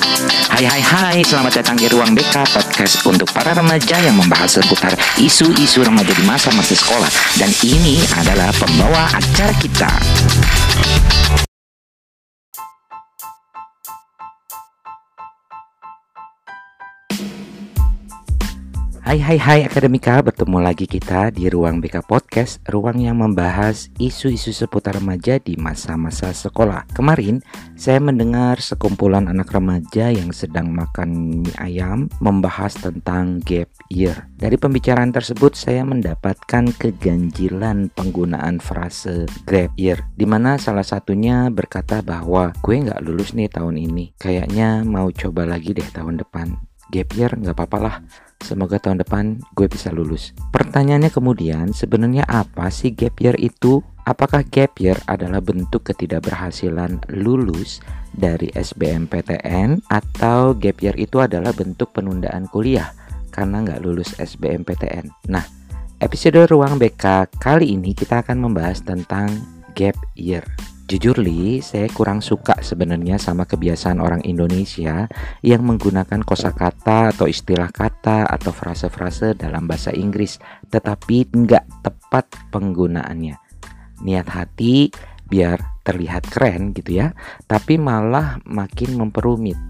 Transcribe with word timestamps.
Hai 0.00 0.64
hai 0.64 0.80
hai, 0.80 1.18
selamat 1.20 1.60
datang 1.60 1.76
di 1.76 1.84
Ruang 1.92 2.16
BK 2.16 2.32
Podcast 2.48 3.04
untuk 3.04 3.28
para 3.36 3.52
remaja 3.52 4.00
yang 4.00 4.16
membahas 4.16 4.56
seputar 4.56 4.96
isu-isu 5.20 5.84
remaja 5.84 6.16
di 6.16 6.24
masa-masa 6.24 6.72
sekolah. 6.72 7.12
Dan 7.36 7.52
ini 7.60 8.00
adalah 8.16 8.48
pembawa 8.56 9.12
acara 9.12 9.52
kita 9.60 9.92
Hai 19.10 19.18
hai 19.18 19.38
hai 19.42 19.60
Akademika, 19.66 20.22
bertemu 20.22 20.62
lagi 20.62 20.86
kita 20.86 21.34
di 21.34 21.50
Ruang 21.50 21.82
BK 21.82 22.06
Podcast 22.06 22.62
Ruang 22.70 23.02
yang 23.02 23.18
membahas 23.18 23.90
isu-isu 23.98 24.54
seputar 24.54 25.02
remaja 25.02 25.42
di 25.42 25.58
masa-masa 25.58 26.30
sekolah. 26.30 26.86
Kemarin 26.94 27.42
saya 27.74 27.98
mendengar 27.98 28.62
sekumpulan 28.62 29.26
anak 29.26 29.50
remaja 29.50 30.14
yang 30.14 30.30
sedang 30.30 30.70
makan 30.70 31.42
mie 31.42 31.50
ayam 31.58 32.06
Membahas 32.22 32.78
tentang 32.78 33.42
gap 33.42 33.66
year. 33.90 34.30
Dari 34.38 34.54
pembicaraan 34.54 35.10
tersebut 35.10 35.58
saya 35.58 35.82
mendapatkan 35.82 36.70
keganjilan 36.78 37.90
penggunaan 37.90 38.62
frase 38.62 39.26
gap 39.42 39.74
year 39.74 39.98
Di 40.14 40.22
mana 40.22 40.54
salah 40.54 40.86
satunya 40.86 41.50
berkata 41.50 41.98
bahwa 41.98 42.54
gue 42.62 42.78
nggak 42.78 43.02
lulus 43.02 43.34
nih 43.34 43.50
tahun 43.50 43.74
ini. 43.74 44.14
Kayaknya 44.22 44.86
mau 44.86 45.10
coba 45.10 45.50
lagi 45.50 45.74
deh 45.74 45.90
tahun 45.90 46.22
depan 46.22 46.69
Gap 46.90 47.14
year 47.14 47.30
nggak 47.32 47.54
apa-apa 47.54 47.78
lah 47.78 47.96
Semoga 48.40 48.80
tahun 48.80 49.04
depan 49.04 49.36
gue 49.52 49.68
bisa 49.68 49.92
lulus. 49.92 50.32
Pertanyaannya 50.48 51.12
kemudian, 51.12 51.76
sebenarnya 51.76 52.24
apa 52.24 52.72
sih 52.72 52.96
gap 52.96 53.20
year 53.20 53.36
itu? 53.36 53.84
Apakah 54.08 54.42
gap 54.48 54.80
year 54.80 54.96
adalah 55.04 55.44
bentuk 55.44 55.84
ketidakberhasilan 55.92 57.04
lulus 57.12 57.84
dari 58.16 58.48
SBMPTN 58.56 59.84
atau 59.92 60.56
gap 60.56 60.80
year 60.80 60.96
itu 60.96 61.20
adalah 61.20 61.52
bentuk 61.52 61.92
penundaan 61.92 62.48
kuliah 62.48 62.90
karena 63.28 63.60
nggak 63.60 63.84
lulus 63.84 64.16
SBMPTN? 64.16 65.28
Nah, 65.28 65.44
episode 66.00 66.40
Ruang 66.48 66.80
BK 66.80 67.28
kali 67.38 67.76
ini 67.76 67.92
kita 67.92 68.24
akan 68.24 68.40
membahas 68.40 68.80
tentang 68.80 69.36
gap 69.76 69.94
year. 70.16 70.42
Jujur 70.90 71.22
li, 71.22 71.62
saya 71.62 71.86
kurang 71.86 72.18
suka 72.18 72.58
sebenarnya 72.66 73.14
sama 73.14 73.46
kebiasaan 73.46 74.02
orang 74.02 74.26
Indonesia 74.26 75.06
yang 75.38 75.62
menggunakan 75.62 76.18
kosakata 76.26 77.14
atau 77.14 77.30
istilah 77.30 77.70
kata 77.70 78.26
atau 78.26 78.50
frase-frase 78.50 79.38
dalam 79.38 79.70
bahasa 79.70 79.94
Inggris, 79.94 80.42
tetapi 80.66 81.30
nggak 81.30 81.86
tepat 81.86 82.34
penggunaannya. 82.50 83.38
Niat 84.02 84.26
hati 84.34 84.90
biar 85.30 85.62
terlihat 85.86 86.26
keren 86.26 86.74
gitu 86.74 86.98
ya, 86.98 87.14
tapi 87.46 87.78
malah 87.78 88.42
makin 88.42 88.98
memperumit. 88.98 89.62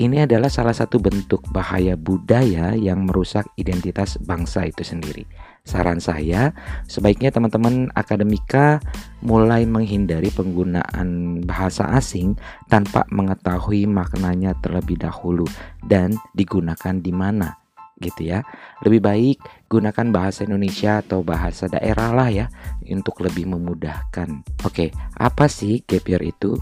Ini 0.00 0.24
adalah 0.24 0.48
salah 0.48 0.72
satu 0.72 0.96
bentuk 0.96 1.44
bahaya 1.52 2.00
budaya 2.00 2.72
yang 2.72 3.04
merusak 3.04 3.44
identitas 3.60 4.16
bangsa 4.24 4.64
itu 4.64 4.80
sendiri. 4.80 5.28
Saran 5.66 5.98
saya, 5.98 6.54
sebaiknya 6.86 7.34
teman-teman 7.34 7.90
akademika 7.98 8.78
mulai 9.18 9.66
menghindari 9.66 10.30
penggunaan 10.30 11.42
bahasa 11.42 11.90
asing 11.90 12.38
tanpa 12.70 13.02
mengetahui 13.10 13.90
maknanya 13.90 14.54
terlebih 14.62 14.94
dahulu 14.94 15.42
dan 15.82 16.14
digunakan 16.38 16.94
di 17.02 17.10
mana 17.10 17.58
gitu 17.98 18.30
ya. 18.30 18.46
Lebih 18.86 19.00
baik 19.02 19.36
gunakan 19.66 20.06
bahasa 20.14 20.46
Indonesia 20.46 21.02
atau 21.02 21.26
bahasa 21.26 21.66
daerah 21.66 22.14
lah 22.14 22.30
ya 22.30 22.46
untuk 22.86 23.18
lebih 23.18 23.50
memudahkan. 23.50 24.46
Oke, 24.62 24.94
apa 25.18 25.50
sih 25.50 25.82
gap 25.82 26.06
year 26.06 26.22
itu? 26.22 26.54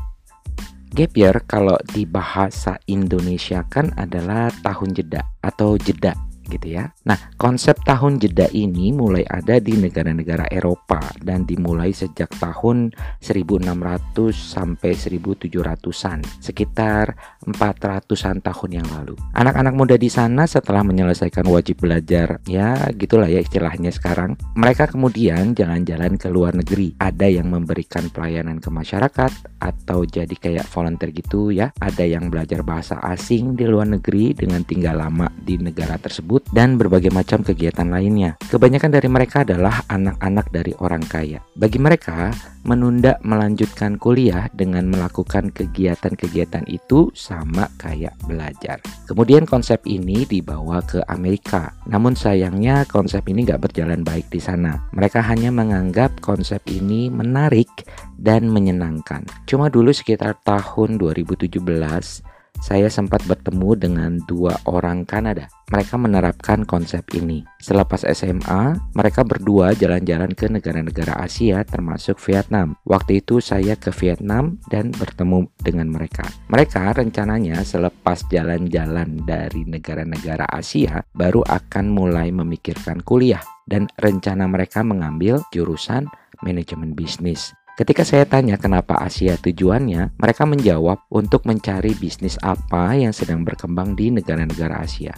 Gap 0.96 1.12
year 1.12 1.44
kalau 1.44 1.76
di 1.92 2.08
bahasa 2.08 2.80
Indonesia 2.88 3.66
kan 3.68 3.92
adalah 4.00 4.48
tahun 4.64 4.96
jeda 4.96 5.20
atau 5.44 5.76
jeda 5.76 6.33
gitu 6.54 6.78
ya. 6.78 6.94
Nah, 7.04 7.18
konsep 7.34 7.74
tahun 7.82 8.22
jeda 8.22 8.46
ini 8.54 8.94
mulai 8.94 9.26
ada 9.26 9.58
di 9.58 9.74
negara-negara 9.74 10.46
Eropa 10.48 11.02
dan 11.20 11.42
dimulai 11.42 11.90
sejak 11.90 12.30
tahun 12.38 12.94
1600 13.18 14.30
sampai 14.30 14.92
1700-an, 14.94 16.22
sekitar 16.38 17.18
400-an 17.44 18.38
tahun 18.40 18.70
yang 18.70 18.88
lalu. 18.94 19.18
Anak-anak 19.34 19.74
muda 19.74 19.96
di 19.98 20.08
sana 20.08 20.46
setelah 20.46 20.86
menyelesaikan 20.86 21.44
wajib 21.50 21.82
belajar, 21.84 22.38
ya 22.48 22.78
gitulah 22.94 23.28
ya 23.28 23.42
istilahnya 23.42 23.90
sekarang, 23.90 24.38
mereka 24.54 24.86
kemudian 24.88 25.52
jalan-jalan 25.52 26.16
ke 26.16 26.30
luar 26.30 26.54
negeri. 26.54 26.94
Ada 26.96 27.28
yang 27.28 27.50
memberikan 27.50 28.08
pelayanan 28.08 28.62
ke 28.62 28.70
masyarakat 28.70 29.32
atau 29.60 30.04
jadi 30.06 30.32
kayak 30.32 30.68
volunteer 30.70 31.10
gitu 31.12 31.50
ya. 31.50 31.72
Ada 31.80 32.04
yang 32.04 32.28
belajar 32.28 32.62
bahasa 32.62 33.00
asing 33.02 33.56
di 33.58 33.64
luar 33.68 33.88
negeri 33.88 34.36
dengan 34.36 34.62
tinggal 34.64 35.00
lama 35.00 35.28
di 35.34 35.56
negara 35.60 35.96
tersebut 35.96 36.43
dan 36.52 36.76
berbagai 36.76 37.14
macam 37.14 37.40
kegiatan 37.40 37.88
lainnya. 37.88 38.36
Kebanyakan 38.50 38.90
dari 38.92 39.08
mereka 39.08 39.46
adalah 39.46 39.86
anak-anak 39.88 40.50
dari 40.52 40.72
orang 40.82 41.04
kaya. 41.06 41.40
Bagi 41.56 41.78
mereka, 41.80 42.34
menunda 42.64 43.20
melanjutkan 43.22 44.00
kuliah 44.00 44.48
dengan 44.52 44.88
melakukan 44.88 45.52
kegiatan-kegiatan 45.52 46.64
itu 46.68 47.12
sama 47.12 47.68
kayak 47.80 48.16
belajar. 48.24 48.80
Kemudian 49.04 49.44
konsep 49.44 49.84
ini 49.84 50.24
dibawa 50.24 50.80
ke 50.84 51.04
Amerika. 51.06 51.72
Namun 51.86 52.16
sayangnya 52.16 52.88
konsep 52.88 53.24
ini 53.28 53.44
nggak 53.44 53.62
berjalan 53.70 54.00
baik 54.02 54.32
di 54.32 54.40
sana. 54.40 54.80
Mereka 54.96 55.20
hanya 55.24 55.52
menganggap 55.52 56.18
konsep 56.24 56.60
ini 56.68 57.12
menarik 57.12 57.68
dan 58.16 58.48
menyenangkan. 58.48 59.28
Cuma 59.44 59.68
dulu 59.68 59.92
sekitar 59.92 60.40
tahun 60.42 60.96
2017 60.96 62.33
saya 62.62 62.86
sempat 62.88 63.24
bertemu 63.26 63.70
dengan 63.74 64.12
dua 64.24 64.56
orang 64.68 65.02
Kanada. 65.04 65.50
Mereka 65.68 65.96
menerapkan 65.96 66.62
konsep 66.68 67.02
ini. 67.16 67.42
Selepas 67.58 68.04
SMA, 68.04 68.76
mereka 68.94 69.24
berdua 69.24 69.72
jalan-jalan 69.74 70.32
ke 70.32 70.46
negara-negara 70.48 71.18
Asia 71.18 71.64
termasuk 71.64 72.20
Vietnam. 72.24 72.76
Waktu 72.84 73.24
itu 73.24 73.40
saya 73.40 73.74
ke 73.74 73.90
Vietnam 73.92 74.60
dan 74.68 74.92
bertemu 74.94 75.48
dengan 75.60 75.88
mereka. 75.90 76.24
Mereka 76.52 76.94
rencananya 76.94 77.64
selepas 77.64 78.24
jalan-jalan 78.28 79.24
dari 79.24 79.64
negara-negara 79.64 80.46
Asia 80.48 81.00
baru 81.16 81.42
akan 81.44 81.90
mulai 81.90 82.30
memikirkan 82.30 83.00
kuliah 83.02 83.42
dan 83.64 83.88
rencana 83.96 84.44
mereka 84.44 84.84
mengambil 84.84 85.40
jurusan 85.50 86.08
manajemen 86.44 86.92
bisnis. 86.92 87.56
Ketika 87.74 88.06
saya 88.06 88.22
tanya 88.22 88.54
kenapa 88.54 89.02
Asia 89.02 89.34
tujuannya, 89.34 90.14
mereka 90.14 90.46
menjawab 90.46 91.10
untuk 91.10 91.42
mencari 91.42 91.90
bisnis 91.98 92.38
apa 92.38 92.94
yang 92.94 93.10
sedang 93.10 93.42
berkembang 93.42 93.98
di 93.98 94.14
negara-negara 94.14 94.78
Asia. 94.78 95.10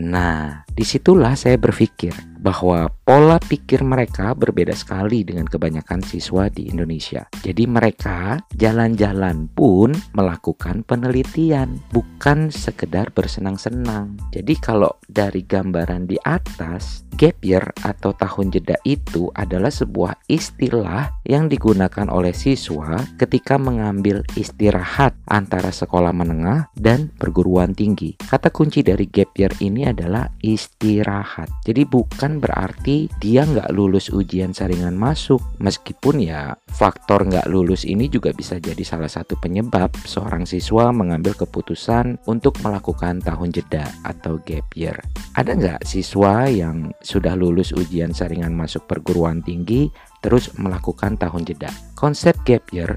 Nah, 0.00 0.64
di 0.72 0.80
situlah 0.88 1.36
saya 1.36 1.60
berpikir 1.60 2.33
bahwa 2.44 2.92
pola 3.08 3.40
pikir 3.40 3.80
mereka 3.80 4.36
berbeda 4.36 4.76
sekali 4.76 5.24
dengan 5.24 5.48
kebanyakan 5.48 6.04
siswa 6.04 6.52
di 6.52 6.68
Indonesia. 6.68 7.24
Jadi 7.40 7.64
mereka 7.64 8.36
jalan-jalan 8.52 9.48
pun 9.56 9.96
melakukan 10.12 10.84
penelitian, 10.84 11.80
bukan 11.88 12.52
sekedar 12.52 13.08
bersenang-senang. 13.16 14.20
Jadi 14.28 14.60
kalau 14.60 14.92
dari 15.08 15.40
gambaran 15.40 16.04
di 16.04 16.20
atas, 16.20 17.08
gap 17.14 17.38
year 17.46 17.64
atau 17.86 18.12
tahun 18.12 18.52
jeda 18.52 18.76
itu 18.84 19.30
adalah 19.38 19.70
sebuah 19.70 20.26
istilah 20.26 21.24
yang 21.24 21.46
digunakan 21.46 22.10
oleh 22.10 22.34
siswa 22.34 22.98
ketika 23.16 23.56
mengambil 23.56 24.20
istirahat 24.34 25.14
antara 25.30 25.70
sekolah 25.70 26.10
menengah 26.10 26.68
dan 26.74 27.08
perguruan 27.14 27.72
tinggi. 27.72 28.18
Kata 28.18 28.50
kunci 28.50 28.82
dari 28.82 29.06
gap 29.08 29.32
year 29.38 29.54
ini 29.62 29.86
adalah 29.86 30.26
istirahat. 30.42 31.48
Jadi 31.64 31.86
bukan 31.86 32.33
berarti 32.38 33.10
dia 33.20 33.44
nggak 33.44 33.74
lulus 33.74 34.10
ujian 34.10 34.54
saringan 34.54 34.94
masuk. 34.94 35.42
Meskipun 35.58 36.22
ya 36.22 36.54
faktor 36.70 37.26
nggak 37.26 37.50
lulus 37.50 37.82
ini 37.84 38.06
juga 38.06 38.30
bisa 38.30 38.56
jadi 38.62 38.80
salah 38.82 39.10
satu 39.10 39.36
penyebab 39.38 39.90
seorang 40.06 40.46
siswa 40.48 40.94
mengambil 40.94 41.34
keputusan 41.34 42.22
untuk 42.30 42.56
melakukan 42.62 43.18
tahun 43.20 43.50
jeda 43.50 43.90
atau 44.06 44.38
gap 44.42 44.66
year. 44.78 44.96
Ada 45.34 45.54
nggak 45.54 45.80
siswa 45.84 46.46
yang 46.46 46.94
sudah 47.02 47.34
lulus 47.34 47.74
ujian 47.74 48.14
saringan 48.14 48.54
masuk 48.54 48.86
perguruan 48.86 49.42
tinggi 49.42 49.90
terus 50.24 50.54
melakukan 50.56 51.18
tahun 51.20 51.44
jeda? 51.44 51.70
Konsep 51.98 52.38
gap 52.46 52.64
year 52.70 52.94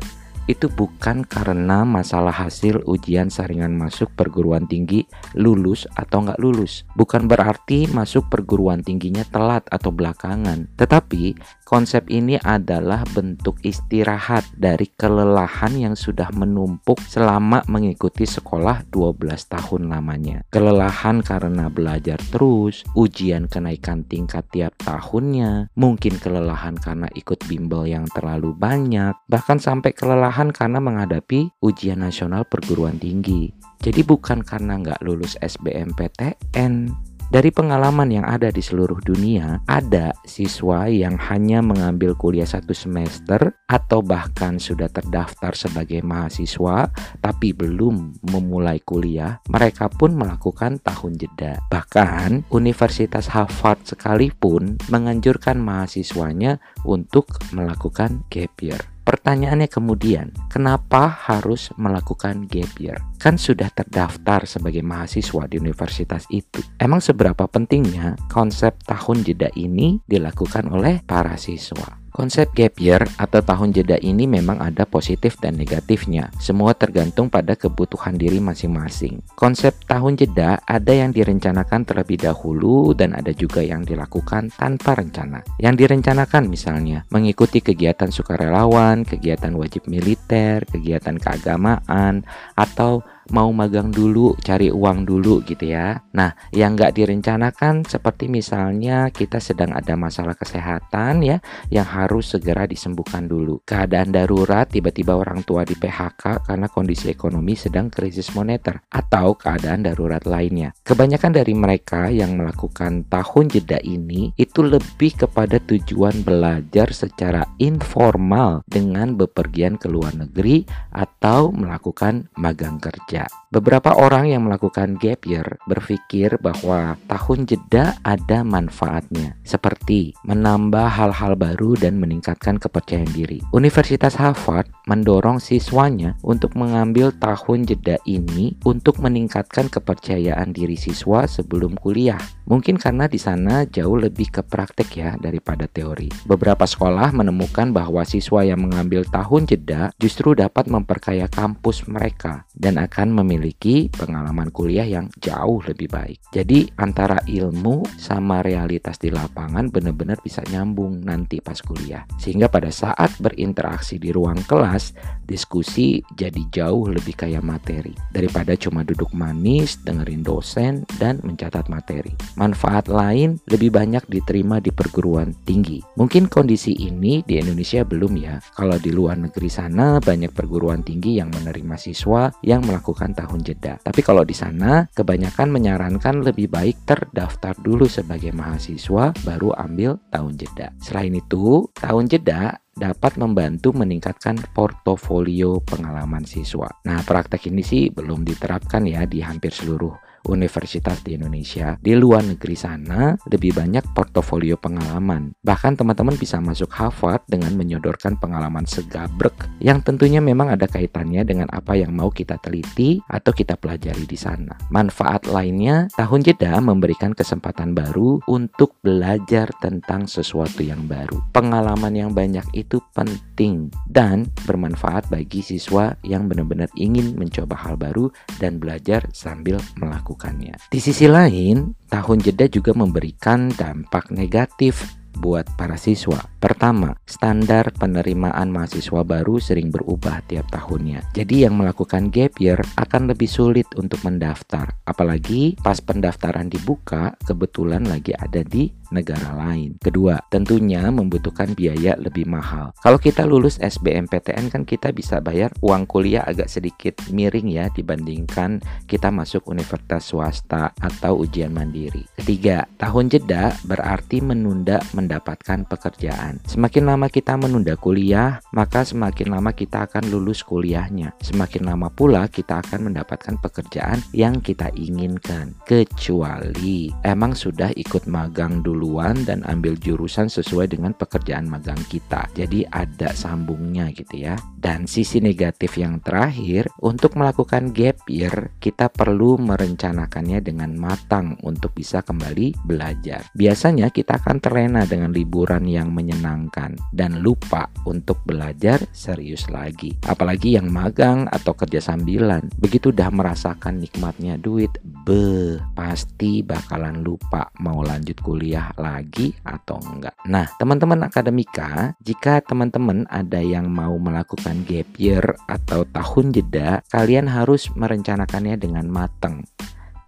itu 0.48 0.72
bukan 0.72 1.28
karena 1.28 1.84
masalah 1.84 2.32
hasil 2.32 2.88
ujian 2.88 3.28
saringan 3.28 3.76
masuk 3.76 4.08
perguruan 4.16 4.64
tinggi 4.66 5.04
lulus 5.36 5.84
atau 5.94 6.24
nggak 6.24 6.40
lulus. 6.40 6.88
Bukan 6.96 7.28
berarti 7.28 7.92
masuk 7.92 8.32
perguruan 8.32 8.80
tingginya 8.80 9.28
telat 9.28 9.68
atau 9.68 9.92
belakangan. 9.92 10.72
Tetapi 10.80 11.36
konsep 11.68 12.08
ini 12.08 12.40
adalah 12.40 13.04
bentuk 13.12 13.60
istirahat 13.60 14.48
dari 14.56 14.88
kelelahan 14.96 15.76
yang 15.76 16.00
sudah 16.00 16.32
menumpuk 16.32 16.96
selama 17.04 17.60
mengikuti 17.68 18.24
sekolah 18.24 18.88
12 18.88 19.28
tahun 19.52 19.92
lamanya. 19.92 20.48
Kelelahan 20.48 21.20
karena 21.20 21.68
belajar 21.68 22.16
terus, 22.32 22.88
ujian 22.96 23.52
kenaikan 23.52 24.08
tingkat 24.08 24.48
tiap 24.56 24.72
tahunnya, 24.80 25.76
mungkin 25.76 26.16
kelelahan 26.16 26.80
karena 26.80 27.12
ikut 27.12 27.44
bimbel 27.52 27.84
yang 27.84 28.08
terlalu 28.16 28.56
banyak, 28.56 29.20
bahkan 29.28 29.60
sampai 29.60 29.92
kelelahan 29.92 30.56
karena 30.56 30.80
menghadapi 30.80 31.52
ujian 31.60 32.00
nasional 32.00 32.48
perguruan 32.48 32.96
tinggi. 32.96 33.52
Jadi 33.84 34.08
bukan 34.08 34.42
karena 34.42 34.80
nggak 34.80 35.04
lulus 35.04 35.36
SBMPTN, 35.44 36.90
dari 37.28 37.52
pengalaman 37.52 38.08
yang 38.08 38.24
ada 38.24 38.48
di 38.48 38.64
seluruh 38.64 39.04
dunia, 39.04 39.60
ada 39.68 40.16
siswa 40.24 40.88
yang 40.88 41.20
hanya 41.20 41.60
mengambil 41.60 42.16
kuliah 42.16 42.48
satu 42.48 42.72
semester 42.72 43.52
atau 43.68 44.00
bahkan 44.00 44.56
sudah 44.56 44.88
terdaftar 44.88 45.52
sebagai 45.52 46.00
mahasiswa 46.08 46.88
tapi 47.20 47.52
belum 47.52 48.24
memulai 48.32 48.80
kuliah, 48.80 49.44
mereka 49.52 49.92
pun 49.92 50.16
melakukan 50.16 50.80
tahun 50.80 51.20
jeda. 51.20 51.60
Bahkan 51.68 52.48
Universitas 52.56 53.28
Harvard 53.28 53.84
sekalipun 53.84 54.80
menganjurkan 54.88 55.60
mahasiswanya 55.60 56.64
untuk 56.88 57.28
melakukan 57.52 58.24
gap 58.32 58.56
year. 58.64 58.97
Pertanyaannya 59.08 59.72
kemudian, 59.72 60.36
kenapa 60.52 61.08
harus 61.08 61.72
melakukan 61.80 62.44
gap 62.52 62.76
year? 62.76 63.00
Kan 63.16 63.40
sudah 63.40 63.72
terdaftar 63.72 64.44
sebagai 64.44 64.84
mahasiswa 64.84 65.48
di 65.48 65.56
universitas 65.56 66.28
itu. 66.28 66.60
Emang 66.76 67.00
seberapa 67.00 67.48
pentingnya 67.48 68.20
konsep 68.28 68.76
tahun 68.84 69.24
jeda 69.24 69.48
ini 69.56 70.04
dilakukan 70.04 70.68
oleh 70.68 71.00
para 71.08 71.40
siswa? 71.40 72.07
Konsep 72.18 72.50
gap 72.58 72.82
year 72.82 73.06
atau 73.22 73.46
tahun 73.46 73.78
jeda 73.78 74.02
ini 74.02 74.26
memang 74.26 74.58
ada 74.58 74.90
positif 74.90 75.38
dan 75.38 75.54
negatifnya. 75.54 76.34
Semua 76.42 76.74
tergantung 76.74 77.30
pada 77.30 77.54
kebutuhan 77.54 78.18
diri 78.18 78.42
masing-masing. 78.42 79.22
Konsep 79.38 79.78
tahun 79.86 80.18
jeda 80.18 80.58
ada 80.66 80.98
yang 80.98 81.14
direncanakan 81.14 81.86
terlebih 81.86 82.26
dahulu 82.26 82.98
dan 82.98 83.14
ada 83.14 83.30
juga 83.38 83.62
yang 83.62 83.86
dilakukan 83.86 84.50
tanpa 84.50 84.98
rencana. 84.98 85.46
Yang 85.62 85.86
direncanakan 85.86 86.50
misalnya 86.50 87.06
mengikuti 87.14 87.62
kegiatan 87.62 88.10
sukarelawan, 88.10 89.06
kegiatan 89.06 89.54
wajib 89.54 89.86
militer, 89.86 90.66
kegiatan 90.66 91.22
keagamaan, 91.22 92.26
atau 92.58 93.06
mau 93.32 93.52
magang 93.52 93.92
dulu, 93.92 94.38
cari 94.40 94.72
uang 94.72 95.04
dulu 95.04 95.44
gitu 95.44 95.68
ya. 95.68 96.00
Nah, 96.16 96.32
yang 96.54 96.78
nggak 96.78 96.96
direncanakan 96.96 97.84
seperti 97.84 98.32
misalnya 98.32 99.10
kita 99.12 99.42
sedang 99.42 99.74
ada 99.74 99.98
masalah 99.98 100.38
kesehatan 100.38 101.26
ya, 101.26 101.38
yang 101.74 101.88
harus 101.88 102.36
segera 102.36 102.70
disembuhkan 102.70 103.26
dulu. 103.26 103.60
Keadaan 103.66 104.14
darurat, 104.14 104.70
tiba-tiba 104.70 105.18
orang 105.18 105.42
tua 105.44 105.66
di 105.68 105.74
PHK 105.74 106.46
karena 106.46 106.68
kondisi 106.70 107.10
ekonomi 107.12 107.58
sedang 107.58 107.90
krisis 107.90 108.32
moneter, 108.38 108.80
atau 108.92 109.34
keadaan 109.34 109.84
darurat 109.84 110.24
lainnya. 110.24 110.72
Kebanyakan 110.86 111.32
dari 111.34 111.54
mereka 111.58 112.08
yang 112.14 112.38
melakukan 112.38 113.08
tahun 113.10 113.50
jeda 113.50 113.82
ini 113.82 114.32
itu 114.38 114.62
lebih 114.62 115.26
kepada 115.26 115.58
tujuan 115.64 116.22
belajar 116.22 116.94
secara 116.94 117.44
informal 117.58 118.62
dengan 118.70 119.18
bepergian 119.18 119.76
ke 119.82 119.90
luar 119.90 120.14
negeri 120.14 120.64
atau 120.94 121.50
melakukan 121.50 122.30
magang 122.38 122.78
kerja 122.78 123.17
Beberapa 123.48 123.96
orang 123.96 124.28
yang 124.28 124.44
melakukan 124.46 125.00
gap 125.00 125.24
year 125.24 125.58
berpikir 125.66 126.36
bahwa 126.44 127.00
tahun 127.08 127.48
jeda 127.48 127.96
ada 128.04 128.44
manfaatnya, 128.44 129.40
seperti 129.48 130.12
menambah 130.28 130.84
hal-hal 130.84 131.40
baru 131.40 131.80
dan 131.80 131.96
meningkatkan 131.96 132.60
kepercayaan 132.60 133.08
diri. 133.16 133.40
Universitas 133.56 134.20
Harvard 134.20 134.68
mendorong 134.92 135.40
siswanya 135.40 136.20
untuk 136.28 136.60
mengambil 136.60 137.16
tahun 137.16 137.64
jeda 137.64 137.96
ini 138.04 138.60
untuk 138.68 139.00
meningkatkan 139.00 139.72
kepercayaan 139.72 140.52
diri 140.52 140.76
siswa 140.76 141.24
sebelum 141.24 141.80
kuliah. 141.80 142.20
Mungkin 142.48 142.76
karena 142.76 143.08
di 143.08 143.20
sana 143.20 143.64
jauh 143.68 143.96
lebih 143.96 144.32
ke 144.32 144.42
praktek 144.44 144.90
ya 144.96 145.10
daripada 145.20 145.68
teori. 145.72 146.12
Beberapa 146.28 146.68
sekolah 146.68 147.16
menemukan 147.16 147.72
bahwa 147.72 148.04
siswa 148.04 148.44
yang 148.44 148.64
mengambil 148.64 149.08
tahun 149.08 149.48
jeda 149.48 149.92
justru 150.00 150.36
dapat 150.36 150.68
memperkaya 150.68 151.32
kampus 151.32 151.88
mereka 151.88 152.44
dan 152.56 152.80
akan 152.80 153.07
memiliki 153.14 153.92
pengalaman 153.94 154.50
kuliah 154.50 154.88
yang 154.88 155.12
jauh 155.22 155.62
lebih 155.68 155.92
baik. 155.92 156.18
Jadi 156.34 156.68
antara 156.82 157.22
ilmu 157.28 157.86
sama 158.00 158.42
realitas 158.42 158.98
di 158.98 159.14
lapangan 159.14 159.70
benar-benar 159.70 160.18
bisa 160.26 160.42
nyambung 160.50 161.06
nanti 161.06 161.38
pas 161.44 161.60
kuliah. 161.62 162.04
Sehingga 162.18 162.50
pada 162.50 162.74
saat 162.74 163.14
berinteraksi 163.22 164.02
di 164.02 164.10
ruang 164.10 164.42
kelas, 164.50 164.98
diskusi 165.30 166.02
jadi 166.18 166.42
jauh 166.50 166.90
lebih 166.90 167.14
kaya 167.14 167.38
materi 167.44 167.94
daripada 168.10 168.58
cuma 168.58 168.82
duduk 168.82 169.14
manis, 169.14 169.78
dengerin 169.86 170.26
dosen 170.26 170.82
dan 170.98 171.22
mencatat 171.22 171.70
materi. 171.70 172.18
Manfaat 172.34 172.90
lain 172.90 173.38
lebih 173.46 173.70
banyak 173.70 174.02
diterima 174.10 174.58
di 174.58 174.74
perguruan 174.74 175.38
tinggi. 175.46 175.86
Mungkin 176.02 176.26
kondisi 176.26 176.74
ini 176.74 177.22
di 177.22 177.38
Indonesia 177.38 177.86
belum 177.86 178.14
ya. 178.18 178.42
Kalau 178.58 178.82
di 178.82 178.90
luar 178.90 179.22
negeri 179.22 179.52
sana 179.54 180.02
banyak 180.02 180.34
perguruan 180.34 180.82
tinggi 180.82 181.22
yang 181.22 181.30
menerima 181.30 181.78
siswa 181.78 182.34
yang 182.42 182.66
melakukan 182.66 182.97
melakukan 182.98 183.14
tahun 183.14 183.40
jeda. 183.46 183.74
Tapi 183.86 184.02
kalau 184.02 184.26
di 184.26 184.34
sana 184.34 184.90
kebanyakan 184.90 185.54
menyarankan 185.54 186.26
lebih 186.26 186.50
baik 186.50 186.82
terdaftar 186.90 187.54
dulu 187.62 187.86
sebagai 187.86 188.34
mahasiswa 188.34 189.14
baru 189.22 189.54
ambil 189.54 190.02
tahun 190.10 190.34
jeda. 190.34 190.74
Selain 190.82 191.14
itu, 191.14 191.70
tahun 191.78 192.10
jeda 192.10 192.58
dapat 192.74 193.22
membantu 193.22 193.74
meningkatkan 193.78 194.42
portofolio 194.54 195.62
pengalaman 195.62 196.26
siswa. 196.26 196.70
Nah, 196.90 197.06
praktek 197.06 197.54
ini 197.54 197.62
sih 197.62 197.94
belum 197.94 198.26
diterapkan 198.26 198.86
ya 198.90 199.06
di 199.06 199.22
hampir 199.22 199.54
seluruh 199.54 199.94
universitas 200.30 201.02
di 201.02 201.16
Indonesia, 201.18 201.80
di 201.80 201.96
luar 201.96 202.24
negeri 202.24 202.54
sana 202.54 203.16
lebih 203.32 203.56
banyak 203.56 203.96
portofolio 203.96 204.60
pengalaman. 204.60 205.34
Bahkan 205.42 205.80
teman-teman 205.80 206.20
bisa 206.20 206.38
masuk 206.44 206.70
Harvard 206.76 207.24
dengan 207.26 207.56
menyodorkan 207.56 208.20
pengalaman 208.20 208.68
segabrek 208.68 209.48
yang 209.64 209.82
tentunya 209.82 210.20
memang 210.20 210.54
ada 210.54 210.68
kaitannya 210.68 211.24
dengan 211.24 211.48
apa 211.50 211.74
yang 211.80 211.96
mau 211.96 212.12
kita 212.12 212.38
teliti 212.44 213.00
atau 213.08 213.32
kita 213.32 213.56
pelajari 213.58 214.04
di 214.04 214.20
sana. 214.20 214.54
Manfaat 214.70 215.26
lainnya, 215.32 215.88
tahun 215.96 216.28
jeda 216.28 216.60
memberikan 216.60 217.16
kesempatan 217.16 217.74
baru 217.74 218.20
untuk 218.28 218.78
belajar 218.84 219.50
tentang 219.64 220.06
sesuatu 220.06 220.62
yang 220.62 220.86
baru. 220.86 221.18
Pengalaman 221.32 221.94
yang 221.96 222.12
banyak 222.12 222.46
itu 222.54 222.84
penting 222.92 223.72
dan 223.88 224.28
bermanfaat 224.46 225.08
bagi 225.08 225.40
siswa 225.40 225.96
yang 226.04 226.28
benar-benar 226.28 226.68
ingin 226.76 227.16
mencoba 227.16 227.56
hal 227.56 227.80
baru 227.80 228.12
dan 228.38 228.60
belajar 228.60 229.08
sambil 229.16 229.58
melakukan 229.80 230.17
melakukannya. 230.18 230.58
Di 230.74 230.80
sisi 230.82 231.06
lain, 231.06 231.78
tahun 231.94 232.18
jeda 232.26 232.50
juga 232.50 232.74
memberikan 232.74 233.54
dampak 233.54 234.10
negatif 234.10 234.98
buat 235.18 235.46
para 235.54 235.78
siswa. 235.78 236.18
Pertama, 236.38 236.94
standar 237.10 237.74
penerimaan 237.74 238.54
mahasiswa 238.54 239.02
baru 239.02 239.42
sering 239.42 239.74
berubah 239.74 240.22
tiap 240.30 240.46
tahunnya. 240.54 241.10
Jadi 241.18 241.50
yang 241.50 241.58
melakukan 241.58 242.14
gap 242.14 242.38
year 242.38 242.62
akan 242.78 243.10
lebih 243.10 243.26
sulit 243.26 243.66
untuk 243.74 244.06
mendaftar. 244.06 244.70
Apalagi 244.86 245.58
pas 245.66 245.82
pendaftaran 245.82 246.46
dibuka, 246.46 247.18
kebetulan 247.26 247.90
lagi 247.90 248.14
ada 248.14 248.46
di 248.46 248.70
negara 248.92 249.36
lain. 249.36 249.76
Kedua, 249.80 250.20
tentunya 250.32 250.88
membutuhkan 250.88 251.52
biaya 251.56 251.96
lebih 252.00 252.28
mahal. 252.28 252.72
Kalau 252.80 253.00
kita 253.00 253.28
lulus 253.28 253.60
SBMPTN 253.60 254.52
kan 254.52 254.64
kita 254.64 254.92
bisa 254.96 255.20
bayar 255.20 255.52
uang 255.60 255.88
kuliah 255.90 256.24
agak 256.24 256.48
sedikit 256.48 257.00
miring 257.12 257.52
ya 257.52 257.68
dibandingkan 257.72 258.64
kita 258.88 259.12
masuk 259.12 259.48
universitas 259.48 260.08
swasta 260.12 260.72
atau 260.80 261.20
ujian 261.24 261.52
mandiri. 261.52 262.08
Ketiga, 262.20 262.68
tahun 262.80 263.12
jeda 263.12 263.56
berarti 263.68 264.24
menunda 264.24 264.80
mendapatkan 264.96 265.68
pekerjaan. 265.68 266.37
Semakin 266.48 266.88
lama 266.88 267.12
kita 267.12 267.36
menunda 267.36 267.76
kuliah, 267.76 268.40
maka 268.56 268.82
semakin 268.88 269.36
lama 269.36 269.52
kita 269.52 269.86
akan 269.86 270.08
lulus 270.10 270.42
kuliahnya. 270.48 271.14
Semakin 271.20 271.68
lama 271.68 271.92
pula 271.92 272.30
kita 272.32 272.62
akan 272.64 272.92
mendapatkan 272.92 273.36
pekerjaan 273.42 274.00
yang 274.14 274.40
kita 274.40 274.72
inginkan. 274.78 275.58
Kecuali 275.68 276.94
emang 277.04 277.34
sudah 277.34 277.74
ikut 277.76 278.06
magang 278.08 278.64
dulu 278.64 278.78
duluan 278.78 279.18
dan 279.26 279.44
ambil 279.50 279.74
jurusan 279.76 280.30
sesuai 280.30 280.72
dengan 280.72 280.94
pekerjaan 280.96 281.50
magang 281.50 281.82
kita. 281.92 282.30
Jadi 282.38 282.64
ada 282.72 283.12
sambungnya 283.12 283.90
gitu 283.92 284.22
ya. 284.24 284.38
Dan 284.58 284.88
sisi 284.88 285.18
negatif 285.18 285.78
yang 285.78 285.98
terakhir, 286.02 286.70
untuk 286.82 287.18
melakukan 287.20 287.74
gap 287.74 288.00
year, 288.08 288.54
kita 288.62 288.88
perlu 288.88 289.42
merencanakannya 289.42 290.40
dengan 290.46 290.74
matang 290.78 291.36
untuk 291.42 291.74
bisa 291.74 292.06
kembali 292.06 292.54
belajar. 292.66 293.26
Biasanya 293.34 293.90
kita 293.90 294.22
akan 294.22 294.38
terlena 294.40 294.86
dengan 294.86 295.12
liburan 295.12 295.66
yang 295.66 295.90
menyenangkan 295.90 296.17
menyenangkan 296.18 296.74
dan 296.90 297.22
lupa 297.22 297.70
untuk 297.86 298.18
belajar 298.26 298.82
serius 298.90 299.46
lagi. 299.54 299.94
Apalagi 300.10 300.58
yang 300.58 300.74
magang 300.74 301.30
atau 301.30 301.54
kerja 301.54 301.78
sambilan, 301.78 302.50
begitu 302.58 302.90
udah 302.90 303.14
merasakan 303.14 303.78
nikmatnya 303.78 304.42
duit, 304.42 304.74
be 304.82 305.62
pasti 305.78 306.42
bakalan 306.42 307.06
lupa 307.06 307.54
mau 307.62 307.86
lanjut 307.86 308.18
kuliah 308.26 308.74
lagi 308.82 309.30
atau 309.46 309.78
enggak. 309.78 310.18
Nah, 310.26 310.50
teman-teman 310.58 311.06
akademika, 311.06 311.94
jika 312.02 312.42
teman-teman 312.42 313.06
ada 313.14 313.38
yang 313.38 313.70
mau 313.70 313.94
melakukan 314.02 314.66
gap 314.66 314.90
year 314.98 315.24
atau 315.46 315.86
tahun 315.94 316.34
jeda, 316.34 316.82
kalian 316.90 317.30
harus 317.30 317.70
merencanakannya 317.78 318.58
dengan 318.58 318.90
matang. 318.90 319.46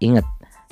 Ingat, 0.00 0.26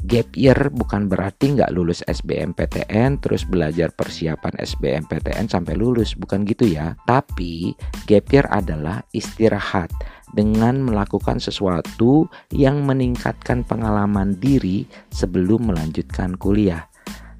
Gap 0.07 0.31
year 0.39 0.71
bukan 0.71 1.11
berarti 1.11 1.59
nggak 1.59 1.75
lulus 1.75 2.07
SBMPTN 2.07 3.19
terus 3.19 3.43
belajar 3.43 3.91
persiapan 3.91 4.55
SBMPTN 4.63 5.51
sampai 5.51 5.75
lulus, 5.75 6.15
bukan 6.15 6.47
gitu 6.47 6.71
ya. 6.71 6.95
Tapi 7.03 7.75
gap 8.07 8.31
year 8.31 8.47
adalah 8.47 9.03
istirahat 9.11 9.91
dengan 10.39 10.87
melakukan 10.87 11.43
sesuatu 11.43 12.31
yang 12.55 12.87
meningkatkan 12.87 13.67
pengalaman 13.67 14.39
diri 14.39 14.87
sebelum 15.11 15.67
melanjutkan 15.67 16.39
kuliah. 16.39 16.87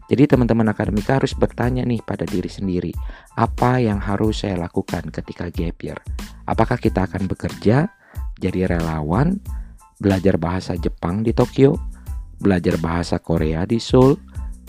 Jadi 0.09 0.25
teman-teman 0.25 0.73
akademika 0.73 1.21
harus 1.21 1.37
bertanya 1.37 1.85
nih 1.85 2.01
pada 2.01 2.25
diri 2.25 2.49
sendiri, 2.49 2.91
apa 3.37 3.77
yang 3.79 4.01
harus 4.01 4.41
saya 4.41 4.57
lakukan 4.57 5.15
ketika 5.15 5.53
gap 5.53 5.79
year? 5.85 6.01
Apakah 6.49 6.81
kita 6.81 7.05
akan 7.05 7.29
bekerja, 7.29 7.93
jadi 8.41 8.67
relawan, 8.67 9.37
belajar 10.01 10.41
bahasa 10.41 10.75
Jepang 10.81 11.21
di 11.21 11.37
Tokyo, 11.37 11.77
belajar 12.39 12.79
bahasa 12.79 13.19
Korea 13.19 13.67
di 13.69 13.83
Seoul, 13.83 14.19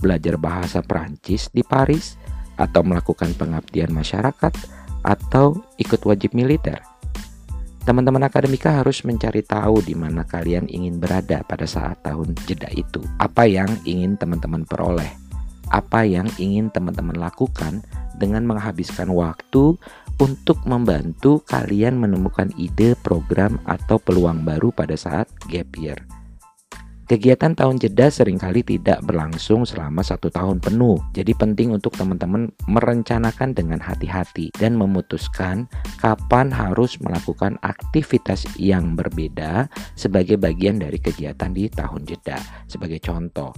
belajar 0.01 0.35
bahasa 0.35 0.81
Prancis 0.81 1.49
di 1.53 1.61
Paris, 1.61 2.17
atau 2.59 2.83
melakukan 2.83 3.31
pengabdian 3.37 3.93
masyarakat, 3.93 4.53
atau 5.05 5.63
ikut 5.79 6.01
wajib 6.03 6.35
militer. 6.35 6.83
Teman-teman 7.87 8.27
akademika 8.27 8.83
harus 8.83 9.01
mencari 9.07 9.41
tahu 9.41 9.81
di 9.81 9.95
mana 9.95 10.27
kalian 10.27 10.67
ingin 10.69 10.99
berada 10.99 11.41
pada 11.47 11.65
saat 11.65 12.03
tahun 12.05 12.35
jeda 12.45 12.69
itu. 12.75 13.01
Apa 13.17 13.47
yang 13.47 13.71
ingin 13.87 14.19
teman-teman 14.19 14.67
peroleh? 14.67 15.09
Apa 15.71 16.05
yang 16.05 16.27
ingin 16.37 16.69
teman-teman 16.69 17.17
lakukan 17.17 17.81
dengan 18.19 18.43
menghabiskan 18.45 19.09
waktu 19.09 19.79
untuk 20.19 20.59
membantu 20.67 21.39
kalian 21.47 21.95
menemukan 21.95 22.51
ide, 22.59 22.93
program, 22.99 23.57
atau 23.63 23.95
peluang 23.97 24.43
baru 24.43 24.75
pada 24.75 24.99
saat 24.99 25.31
gap 25.47 25.71
year. 25.79 25.97
Kegiatan 27.09 27.57
tahun 27.57 27.81
jeda 27.81 28.13
sering 28.13 28.37
kali 28.37 28.61
tidak 28.61 29.01
berlangsung 29.01 29.65
selama 29.65 30.05
satu 30.05 30.29
tahun 30.29 30.61
penuh. 30.61 31.01
Jadi 31.17 31.33
penting 31.33 31.73
untuk 31.73 31.97
teman-teman 31.97 32.53
merencanakan 32.69 33.57
dengan 33.57 33.81
hati-hati 33.81 34.53
dan 34.61 34.77
memutuskan 34.77 35.65
kapan 35.97 36.53
harus 36.53 37.01
melakukan 37.01 37.57
aktivitas 37.65 38.45
yang 38.61 38.93
berbeda 38.93 39.65
sebagai 39.97 40.37
bagian 40.37 40.77
dari 40.77 41.01
kegiatan 41.01 41.49
di 41.49 41.65
tahun 41.73 42.05
jeda. 42.05 42.37
Sebagai 42.69 43.01
contoh, 43.01 43.57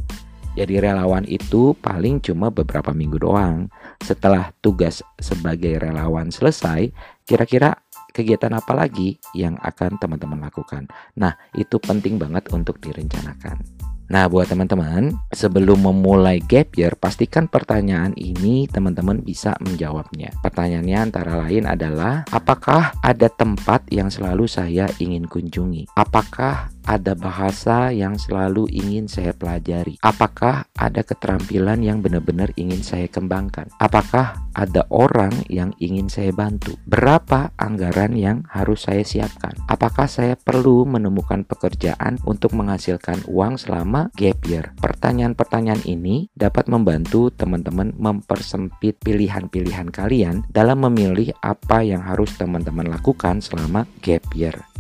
jadi 0.51 0.84
relawan 0.84 1.27
itu 1.27 1.75
paling 1.79 2.20
cuma 2.24 2.55
beberapa 2.55 2.96
minggu 2.96 3.20
doang. 3.20 3.72
Setelah 4.00 4.55
tugas 4.60 5.03
sebagai 5.20 5.75
relawan 5.75 6.31
selesai, 6.31 6.91
kira-kira 7.24 7.79
kegiatan 8.11 8.53
apa 8.53 8.75
lagi 8.75 9.17
yang 9.33 9.57
akan 9.59 9.97
teman-teman 9.97 10.43
lakukan. 10.43 10.87
Nah, 11.17 11.35
itu 11.55 11.79
penting 11.79 12.19
banget 12.19 12.47
untuk 12.53 12.77
direncanakan. 12.83 13.81
Nah, 14.11 14.27
buat 14.27 14.43
teman-teman, 14.43 15.15
sebelum 15.31 15.87
memulai 15.87 16.43
gap 16.43 16.75
year, 16.75 16.99
pastikan 16.99 17.47
pertanyaan 17.47 18.11
ini 18.19 18.67
teman-teman 18.67 19.23
bisa 19.23 19.55
menjawabnya. 19.63 20.35
Pertanyaannya 20.43 20.97
antara 20.99 21.39
lain 21.47 21.63
adalah, 21.63 22.27
apakah 22.27 22.91
ada 22.99 23.31
tempat 23.31 23.87
yang 23.87 24.11
selalu 24.11 24.51
saya 24.51 24.91
ingin 24.99 25.23
kunjungi? 25.23 25.95
Apakah 25.95 26.67
ada 26.85 27.13
bahasa 27.13 27.93
yang 27.93 28.17
selalu 28.17 28.65
ingin 28.71 29.05
saya 29.05 29.35
pelajari? 29.35 30.00
Apakah 30.01 30.65
ada 30.77 31.01
keterampilan 31.05 31.83
yang 31.85 32.01
benar-benar 32.01 32.50
ingin 32.57 32.81
saya 32.81 33.05
kembangkan? 33.05 33.69
Apakah 33.77 34.38
ada 34.57 34.88
orang 34.89 35.31
yang 35.47 35.71
ingin 35.77 36.07
saya 36.09 36.33
bantu? 36.33 36.75
Berapa 36.88 37.53
anggaran 37.59 38.17
yang 38.17 38.43
harus 38.50 38.88
saya 38.88 39.05
siapkan? 39.05 39.53
Apakah 39.67 40.07
saya 40.09 40.33
perlu 40.39 40.83
menemukan 40.88 41.45
pekerjaan 41.45 42.17
untuk 42.25 42.55
menghasilkan 42.57 43.23
uang 43.27 43.59
selama 43.59 44.09
gap 44.17 44.39
year? 44.47 44.73
Pertanyaan-pertanyaan 44.79 45.83
ini 45.85 46.31
dapat 46.33 46.67
membantu 46.67 47.31
teman-teman 47.31 47.93
mempersempit 47.95 49.00
pilihan-pilihan 49.03 49.89
kalian 49.93 50.43
dalam 50.50 50.83
memilih 50.88 51.31
apa 51.43 51.83
yang 51.85 52.01
harus 52.03 52.33
teman-teman 52.35 52.89
lakukan 52.89 53.39
selama 53.39 53.88
gap 54.01 54.23
year. 54.33 54.70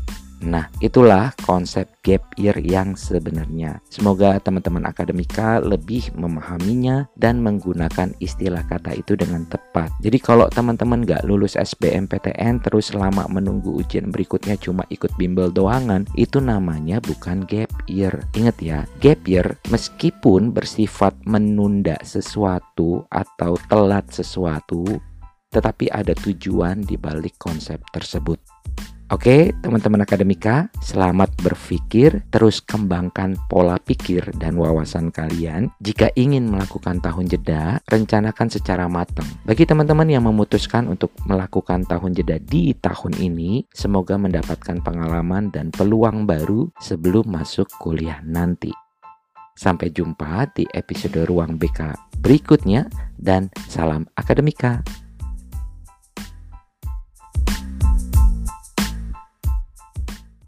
Nah, 0.41 0.67
itulah 0.81 1.33
konsep 1.45 1.85
gap 2.01 2.25
year 2.33 2.57
yang 2.57 2.97
sebenarnya. 2.97 3.77
Semoga 3.93 4.41
teman-teman 4.41 4.89
akademika 4.89 5.61
lebih 5.61 6.09
memahaminya 6.17 7.05
dan 7.13 7.45
menggunakan 7.45 8.13
istilah 8.17 8.65
kata 8.65 8.97
itu 8.97 9.13
dengan 9.13 9.45
tepat. 9.45 9.93
Jadi 10.01 10.17
kalau 10.17 10.49
teman-teman 10.49 11.05
gak 11.05 11.23
lulus 11.29 11.53
SBMPTN 11.53 12.65
terus 12.65 12.91
lama 12.97 13.29
menunggu 13.29 13.77
ujian 13.77 14.09
berikutnya 14.09 14.57
cuma 14.57 14.81
ikut 14.89 15.13
bimbel 15.15 15.53
doangan, 15.53 16.09
itu 16.17 16.41
namanya 16.41 16.97
bukan 17.05 17.45
gap 17.45 17.69
year. 17.85 18.13
Ingat 18.33 18.57
ya, 18.59 18.79
gap 18.99 19.21
year 19.29 19.45
meskipun 19.69 20.49
bersifat 20.49 21.13
menunda 21.29 21.95
sesuatu 22.01 23.05
atau 23.13 23.55
telat 23.69 24.09
sesuatu, 24.09 24.83
tetapi 25.53 25.91
ada 25.93 26.17
tujuan 26.17 26.81
di 26.81 26.97
balik 26.97 27.37
konsep 27.37 27.77
tersebut. 27.93 28.50
Oke, 29.11 29.51
teman-teman 29.59 30.07
akademika, 30.07 30.71
selamat 30.79 31.35
berpikir, 31.43 32.23
terus 32.31 32.63
kembangkan 32.63 33.35
pola 33.51 33.75
pikir 33.75 34.23
dan 34.39 34.55
wawasan 34.55 35.11
kalian. 35.11 35.67
Jika 35.83 36.15
ingin 36.15 36.47
melakukan 36.47 37.03
tahun 37.03 37.27
jeda, 37.27 37.83
rencanakan 37.91 38.47
secara 38.47 38.87
matang. 38.87 39.27
Bagi 39.43 39.67
teman-teman 39.67 40.07
yang 40.07 40.23
memutuskan 40.23 40.87
untuk 40.87 41.11
melakukan 41.27 41.83
tahun 41.91 42.15
jeda 42.15 42.39
di 42.39 42.71
tahun 42.71 43.19
ini, 43.19 43.67
semoga 43.75 44.15
mendapatkan 44.15 44.79
pengalaman 44.79 45.51
dan 45.51 45.75
peluang 45.75 46.23
baru 46.23 46.71
sebelum 46.79 47.35
masuk 47.35 47.67
kuliah 47.83 48.23
nanti. 48.23 48.71
Sampai 49.59 49.91
jumpa 49.91 50.55
di 50.55 50.63
episode 50.71 51.27
Ruang 51.27 51.59
BK 51.59 52.15
berikutnya 52.23 52.87
dan 53.19 53.51
salam 53.67 54.07
akademika. 54.15 54.79